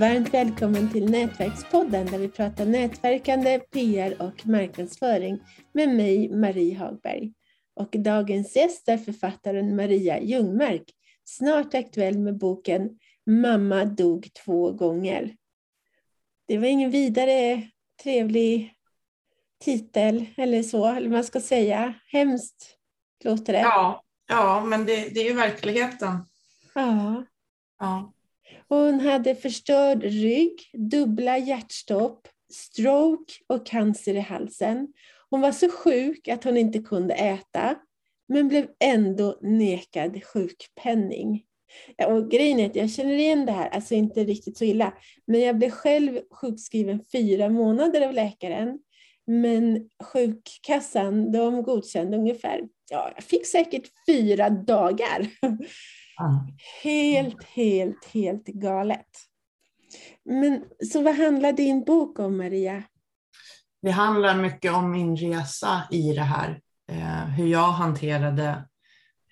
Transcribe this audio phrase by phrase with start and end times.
[0.00, 5.38] Varmt välkommen till Nätverkspodden där vi pratar nätverkande, PR och marknadsföring
[5.72, 7.32] med mig, Marie Hagberg.
[7.74, 10.82] Och dagens gäst är författaren Maria Ljungmark,
[11.24, 15.36] snart aktuell med boken Mamma dog två gånger.
[16.48, 17.62] Det var ingen vidare
[18.02, 18.74] trevlig
[19.64, 21.94] titel eller så, eller man ska säga.
[22.12, 22.76] Hemskt
[23.24, 23.60] låter det.
[23.60, 26.26] Ja, ja men det, det är ju verkligheten.
[26.74, 27.24] Ja.
[27.78, 28.12] Ja.
[28.68, 34.88] Hon hade förstörd rygg, dubbla hjärtstopp, stroke och cancer i halsen.
[35.30, 37.74] Hon var så sjuk att hon inte kunde äta,
[38.28, 41.42] men blev ändå nekad sjukpenning.
[42.06, 44.94] Och grejen är att jag känner igen det här, alltså inte riktigt så illa,
[45.26, 48.78] men jag blev själv sjukskriven fyra månader av läkaren.
[49.26, 55.26] Men sjukkassan, de godkände ungefär, ja, jag fick säkert fyra dagar.
[56.82, 59.06] Helt, helt, helt galet.
[60.24, 62.82] Men så vad handlar din bok om, Maria?
[63.82, 66.60] Det handlar mycket om min resa i det här.
[66.88, 68.68] Eh, hur jag hanterade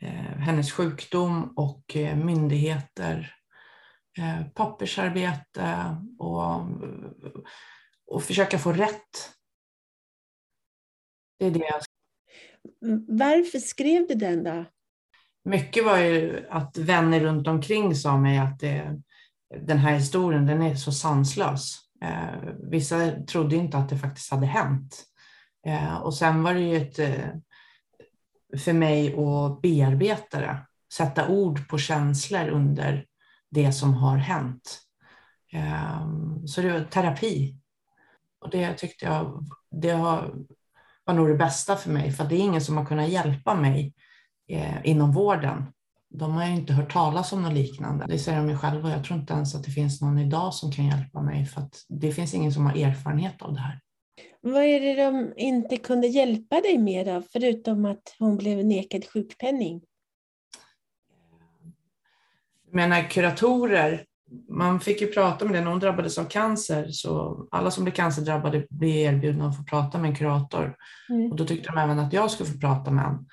[0.01, 3.35] eh, hennes sjukdom och eh, myndigheter,
[4.55, 6.61] pappersarbete och,
[8.07, 9.31] och försöka få rätt.
[11.39, 11.81] Det är det jag...
[13.09, 14.65] Varför skrev du den då?
[15.45, 19.01] Mycket var ju att vänner runt omkring sa mig att det,
[19.61, 21.79] den här historien den är så sanslös.
[22.03, 25.05] Eh, vissa trodde inte att det faktiskt hade hänt.
[25.67, 27.29] Eh, och sen var det ju ett, eh,
[28.59, 33.07] för mig att bearbeta det, sätta ord på känslor under
[33.51, 34.81] det som har hänt.
[35.53, 36.09] Eh,
[36.47, 37.57] så det var terapi.
[38.41, 40.35] Och det tyckte jag det har,
[41.05, 43.87] var nog det bästa för mig, för det är ingen som har kunnat hjälpa mig
[43.87, 44.04] eh,
[44.85, 45.65] inom vården.
[46.11, 48.07] De har ju inte hört talas om något liknande.
[48.09, 48.91] Det säger de ju själva.
[48.91, 51.75] Jag tror inte ens att det finns någon idag som kan hjälpa mig för att
[51.89, 53.81] det finns ingen som har erfarenhet av det här.
[54.41, 59.05] Vad är det de inte kunde hjälpa dig med då, förutom att hon blev nekad
[59.13, 59.83] sjukpenning?
[62.67, 64.05] Jag menar kuratorer,
[64.49, 67.95] man fick ju prata med det när hon drabbades av cancer, så alla som blir
[67.95, 70.77] cancerdrabbade blir erbjudna att få prata med en kurator.
[71.09, 71.31] Mm.
[71.31, 73.27] Och då tyckte de även att jag skulle få prata med en.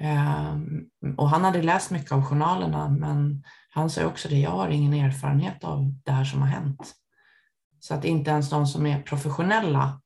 [0.00, 0.84] Ehm,
[1.16, 4.94] och han hade läst mycket av journalerna, men han sa också det, jag har ingen
[4.94, 6.94] erfarenhet av det här som har hänt.
[7.80, 10.00] Så att inte ens de som är professionella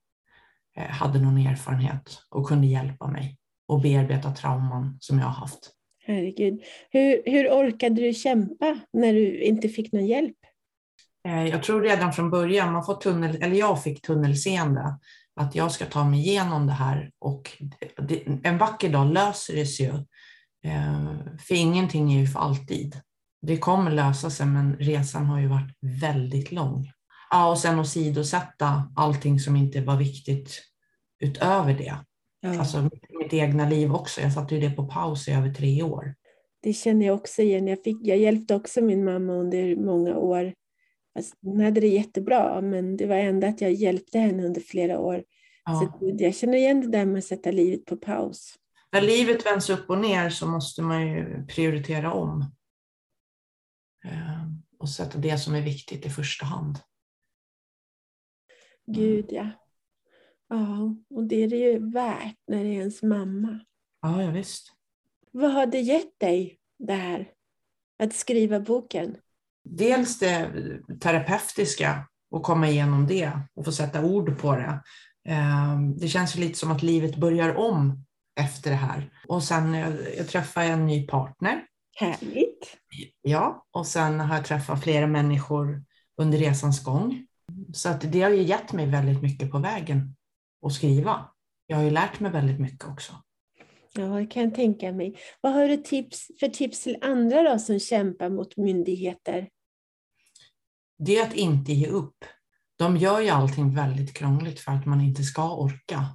[0.77, 3.39] eh, hade någon erfarenhet och kunde hjälpa mig
[3.69, 5.71] och bearbeta trauman som jag har haft.
[6.07, 6.63] Herregud.
[6.91, 10.37] Hur, hur orkade du kämpa när du inte fick någon hjälp?
[11.29, 14.99] Eh, jag tror redan från början, man får tunnel, eller jag fick tunnelseende
[15.39, 17.51] att jag ska ta mig igenom det här och
[18.43, 19.93] en vacker dag löser det sig ju.
[20.71, 23.01] Eh, för ingenting är ju för alltid.
[23.43, 26.91] Det kommer lösa sig men resan har ju varit väldigt lång.
[27.31, 30.63] Ja, och sen åsidosätta allting som inte var viktigt
[31.21, 31.97] utöver det.
[32.41, 32.59] Ja.
[32.59, 34.21] Alltså mitt egna liv också.
[34.21, 36.15] Jag satte ju det på paus i över tre år.
[36.63, 37.67] Det känner jag också igen.
[37.67, 40.53] Jag, fick, jag hjälpte också min mamma under många år
[41.19, 44.99] Alltså, hon hade det jättebra, men det var ändå att jag hjälpte henne under flera
[44.99, 45.25] år.
[45.65, 45.93] Ja.
[46.01, 48.55] Så jag känner igen det där med att sätta livet på paus.
[48.93, 52.41] När livet vänds upp och ner så måste man ju prioritera om.
[54.05, 54.45] Eh,
[54.79, 56.79] och sätta det som är viktigt i första hand.
[58.87, 59.51] Gud ja.
[60.49, 63.61] Ja, och det är det ju värt när det är ens mamma.
[64.01, 64.73] Ja, ja visst.
[65.31, 67.33] Vad har det gett dig, det här?
[67.99, 69.17] Att skriva boken?
[69.71, 70.51] Dels det
[71.01, 74.83] terapeutiska och komma igenom det och få sätta ord på det.
[75.29, 78.05] Ehm, det känns lite som att livet börjar om
[78.41, 79.11] efter det här.
[79.29, 81.65] Och sen jag, jag träffade en ny partner.
[81.97, 82.77] Härligt.
[83.23, 85.85] Ja, och sen har jag träffat flera människor
[86.17, 87.27] under resans gång.
[87.75, 90.17] Så att det har ju gett mig väldigt mycket på vägen
[90.67, 91.31] att skriva.
[91.67, 93.13] Jag har ju lärt mig väldigt mycket också.
[93.93, 95.19] Ja, det kan jag tänka mig.
[95.41, 99.49] Vad har du tips, för tips till andra då, som kämpar mot myndigheter?
[100.99, 102.25] Det är att inte ge upp.
[102.79, 106.07] De gör ju allting väldigt krångligt för att man inte ska orka.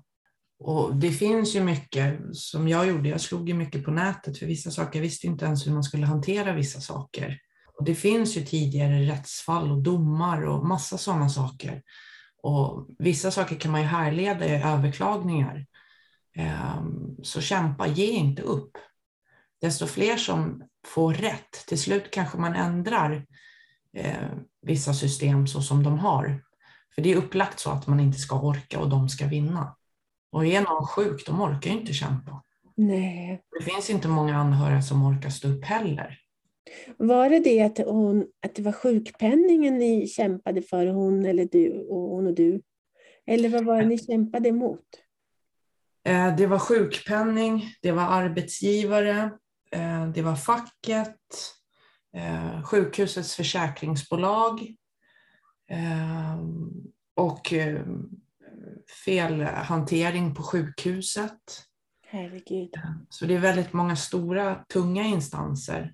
[0.60, 3.10] Och det finns ju mycket som jag gjorde.
[3.10, 5.00] Jag slog ju mycket på nätet för vissa saker.
[5.00, 7.40] Jag visste inte ens hur man skulle hantera vissa saker.
[7.78, 11.82] Och det finns ju tidigare rättsfall och domar och massa sådana saker.
[12.44, 15.66] Och vissa saker kan man ju härleda i överklagningar.
[16.36, 18.72] Ehm, så kämpa, ge inte upp.
[19.62, 23.26] Desto fler som får rätt, till slut kanske man ändrar
[23.98, 24.30] eh,
[24.62, 26.44] vissa system så som de har.
[26.96, 29.76] För det är upplagt så att man inte ska orka och de ska vinna.
[30.32, 32.44] Och är någon sjuk, de orkar ju inte kämpa.
[32.76, 33.42] Nej.
[33.60, 36.20] Det finns inte många anhöriga som orkar stå upp heller.
[36.98, 41.88] Var det det att, hon, att det var sjukpenningen ni kämpade för, hon, eller du,
[41.90, 42.62] och hon och du?
[43.26, 44.86] Eller vad var det ni kämpade emot?
[46.06, 49.32] Eh, det var sjukpenning, det var arbetsgivare,
[49.72, 51.18] eh, det var facket,
[52.16, 54.76] eh, sjukhusets försäkringsbolag
[57.16, 57.54] och
[59.06, 61.64] felhantering på sjukhuset.
[62.08, 62.74] Herregud.
[63.10, 65.94] Så det är väldigt många stora, tunga instanser.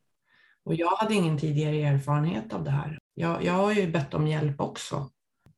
[0.63, 2.99] Och jag hade ingen tidigare erfarenhet av det här.
[3.13, 5.09] Jag, jag har ju bett om hjälp också.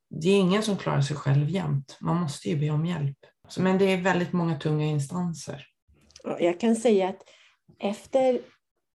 [0.10, 1.98] Det är ingen som klarar sig själv jämt.
[2.02, 3.18] Man måste ju be om hjälp.
[3.48, 5.66] Så, men det är väldigt många tunga instanser.
[6.40, 7.24] Jag kan säga att
[7.80, 8.42] efter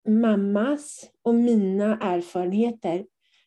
[0.08, 3.04] mammas och mina erfarenheter,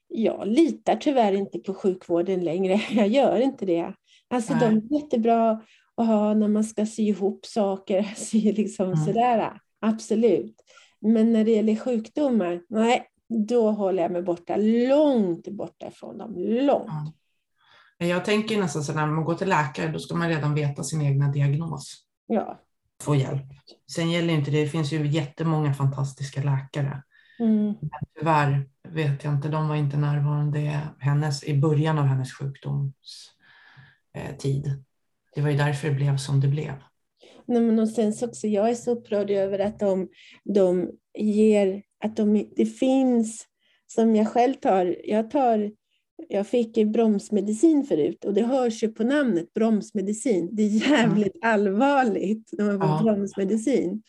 [0.07, 2.81] jag litar tyvärr inte på sjukvården längre.
[2.91, 3.93] Jag gör inte det.
[4.29, 4.61] Alltså Nej.
[4.61, 5.61] de är jättebra
[5.97, 9.05] att ha när man ska sy ihop saker, sy liksom mm.
[9.05, 9.59] sådär.
[9.79, 10.55] Absolut.
[10.99, 13.07] Men när det gäller sjukdomar, nej,
[13.47, 14.55] då håller jag mig borta,
[14.89, 16.33] långt borta ifrån dem.
[16.37, 16.89] Långt.
[17.99, 18.09] Mm.
[18.09, 21.01] Jag tänker nästan så när man går till läkare, då ska man redan veta sin
[21.01, 22.03] egna diagnos.
[22.27, 22.59] Ja.
[23.01, 23.45] Få hjälp.
[23.91, 27.03] Sen gäller inte det, det finns ju jättemånga fantastiska läkare.
[27.39, 27.65] Mm.
[27.65, 27.89] Men
[28.19, 32.93] tyvärr vet jag inte, de var inte närvarande hennes, i början av hennes sjukdomstid.
[35.35, 36.73] Det var ju därför det blev som det blev.
[37.45, 40.09] Nej, men och sen så också, jag är så upprörd över att de,
[40.43, 43.45] de ger, att de, det finns,
[43.87, 45.71] som jag själv tar, jag tar
[46.29, 50.49] jag fick bromsmedicin förut och det hörs ju på namnet bromsmedicin.
[50.51, 51.53] Det är jävligt mm.
[51.53, 53.01] allvarligt när man får ja.
[53.03, 54.03] bromsmedicin.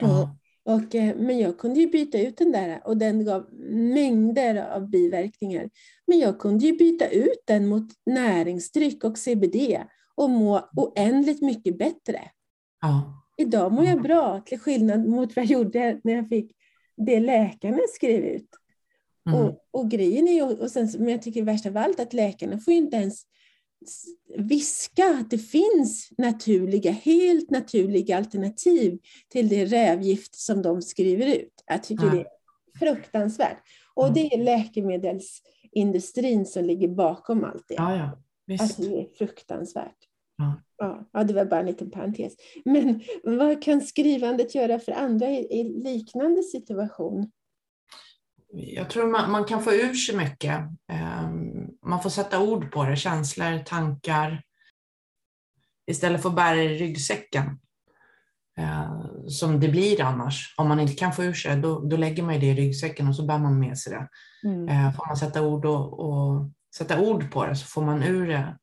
[0.00, 0.36] Ja.
[0.64, 4.70] Och, och, eh, men jag kunde ju byta ut den där och den gav mängder
[4.74, 5.70] av biverkningar.
[6.06, 9.78] Men jag kunde ju byta ut den mot näringsdryck och CBD
[10.14, 12.20] och må oändligt mycket bättre.
[12.80, 13.22] Ja.
[13.36, 16.52] Idag mår jag bra, till skillnad mot vad jag gjorde när jag fick
[16.96, 18.48] det läkarna skrev ut.
[19.26, 19.40] Mm.
[19.40, 22.58] Och, och grejen är ju, och sen, men jag tycker värst av allt att läkarna
[22.58, 23.22] får inte ens
[24.38, 31.64] viska att det finns naturliga, helt naturliga alternativ till det rävgift som de skriver ut.
[31.66, 32.16] Jag tycker mm.
[32.16, 32.28] det är
[32.78, 33.58] fruktansvärt.
[33.94, 37.74] Och det är läkemedelsindustrin som ligger bakom allt det.
[37.74, 38.22] Ja, ja.
[38.46, 38.62] Visst.
[38.62, 39.96] Alltså det är fruktansvärt.
[40.36, 40.62] Ja.
[40.78, 42.34] Ja, ja, det var bara en liten parentes.
[42.64, 47.30] Men vad kan skrivandet göra för andra i, i liknande situation?
[48.58, 50.60] Jag tror man, man, kan få ur sig mycket.
[50.92, 54.42] Um, man får sätta ord på det, känslor, tankar.
[55.86, 57.60] Istället för att bära det i ryggsäcken.
[58.60, 60.54] Uh, som det blir annars.
[60.56, 63.16] Om man inte kan få ur sig då, då lägger man det i ryggsäcken och
[63.16, 64.08] så bär man med sig det.
[64.48, 64.68] Mm.
[64.68, 68.28] Uh, får man sätta ord, och, och, sätta ord på det så får man ur
[68.28, 68.58] det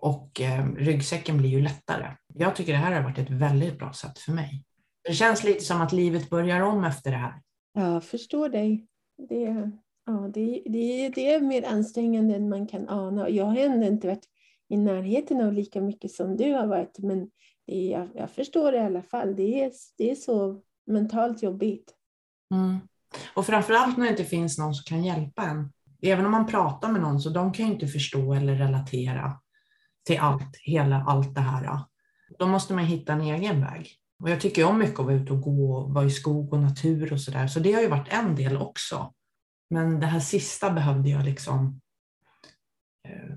[0.00, 0.40] och
[0.76, 2.16] ryggsäcken blir ju lättare.
[2.34, 4.64] Jag tycker det här har varit ett väldigt bra sätt för mig.
[5.08, 7.40] Det känns lite som att livet börjar om efter det här.
[7.74, 8.86] Ja, jag förstår dig.
[9.18, 9.70] Det,
[10.06, 13.28] ja, det, det, det är mer ansträngande än man kan ana.
[13.28, 14.28] Jag har ändå inte varit
[14.68, 17.30] i närheten av lika mycket som du har varit, men
[17.66, 19.36] det, jag, jag förstår det i alla fall.
[19.36, 21.94] Det är, det är så mentalt jobbigt.
[22.54, 22.78] Mm.
[23.34, 25.72] Och framförallt när det inte finns någon som kan hjälpa en.
[26.02, 29.40] Även om man pratar med någon så de kan ju inte förstå eller relatera
[30.04, 31.80] till allt, hela allt det här.
[32.38, 33.88] Då måste man hitta en egen väg.
[34.22, 36.60] Och jag tycker om mycket att vara ute och gå och vara i skog och
[36.60, 37.46] natur och sådär.
[37.46, 39.14] Så det har ju varit en del också.
[39.70, 41.80] Men det här sista behövde jag liksom
[43.08, 43.34] eh,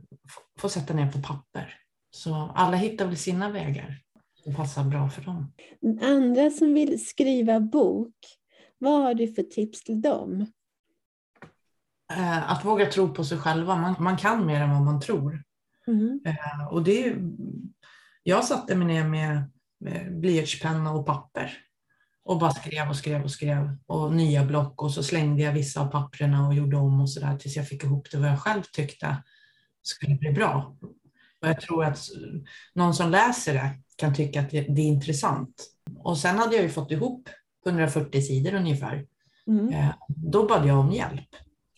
[0.59, 1.77] få sätta ner på papper.
[2.11, 4.01] Så alla hittar väl sina vägar
[4.43, 5.53] som passar bra för dem.
[6.01, 8.15] Andra som vill skriva bok,
[8.77, 10.45] vad har du för tips till dem?
[12.13, 13.75] Eh, att våga tro på sig själva.
[13.75, 15.43] Man, man kan mer än vad man tror.
[15.87, 16.19] Mm.
[16.71, 17.15] och det,
[18.23, 19.43] jag satte mig ner med
[20.09, 21.57] blyertspenna och papper
[22.23, 25.81] och bara skrev och skrev och skrev och nya block och så slängde jag vissa
[25.81, 28.63] av papperna och gjorde om och sådär tills jag fick ihop det vad jag själv
[28.63, 29.23] tyckte
[29.81, 30.75] skulle bli bra.
[31.41, 31.99] Och jag tror att
[32.73, 35.67] någon som läser det kan tycka att det är intressant.
[35.97, 37.29] Och sen hade jag ju fått ihop
[37.65, 39.05] 140 sidor ungefär.
[39.47, 39.93] Mm.
[40.07, 41.29] Då bad jag om hjälp.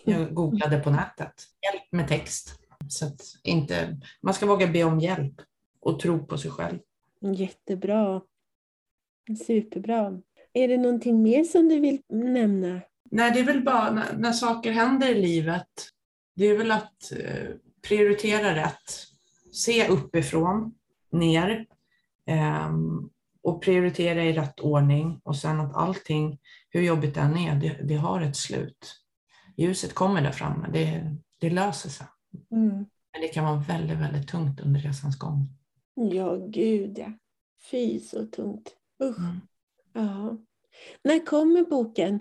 [0.05, 1.33] Jag googlade på nätet.
[1.61, 2.59] Hjälp med text.
[2.87, 5.33] Så att inte, man ska våga be om hjälp
[5.81, 6.79] och tro på sig själv.
[7.31, 8.21] Jättebra.
[9.45, 10.21] Superbra.
[10.53, 12.81] Är det någonting mer som du vill nämna?
[13.11, 15.67] Nej, det är väl bara när, när saker händer i livet.
[16.35, 17.49] Det är väl att eh,
[17.87, 19.07] prioritera rätt.
[19.51, 20.75] Se uppifrån,
[21.11, 21.65] ner
[22.29, 22.71] eh,
[23.43, 26.39] och prioritera i rätt ordning och sen att allting,
[26.69, 28.99] hur jobbigt det än är, det, det har ett slut.
[29.57, 32.07] Ljuset kommer där framme, det, det löser sig.
[32.51, 32.69] Mm.
[33.13, 35.49] Men det kan vara väldigt, väldigt tungt under resans gång.
[35.93, 37.13] Ja, gud ja.
[37.71, 38.75] Fy så tungt.
[39.03, 39.19] Usch.
[39.19, 39.39] Mm.
[39.93, 40.37] Ja.
[41.03, 42.19] När kommer boken?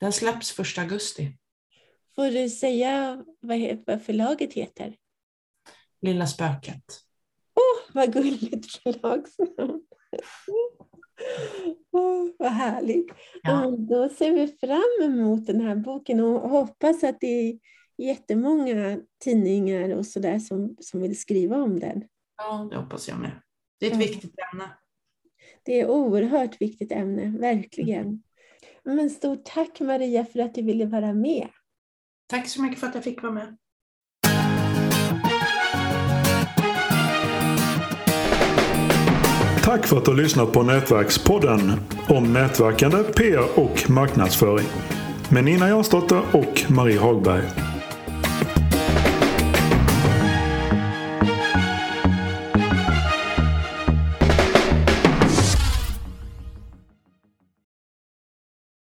[0.00, 1.32] Den släpps 1 augusti.
[2.14, 4.96] Får du säga vad, vad förlaget heter?
[6.00, 6.84] Lilla spöket.
[7.54, 9.82] Åh, oh, vad gulligt förlagsnamn!
[11.90, 13.12] Oh, vad härligt!
[13.42, 13.76] Ja.
[13.78, 17.58] då ser vi fram emot den här boken och hoppas att det är
[17.98, 22.04] jättemånga tidningar och sådär som, som vill skriva om den.
[22.38, 23.30] Ja, det hoppas jag med.
[23.80, 24.06] Det är ett ja.
[24.06, 24.70] viktigt ämne.
[25.62, 28.06] Det är ett oerhört viktigt ämne, verkligen.
[28.06, 28.22] Mm.
[28.82, 31.48] Men stort tack Maria för att du ville vara med.
[32.26, 33.56] Tack så mycket för att jag fick vara med.
[39.64, 41.60] Tack för att du har lyssnat på Nätverkspodden
[42.08, 44.66] om nätverkande, PR och marknadsföring
[45.32, 47.67] med Nina Jansdotter och Marie Hagberg.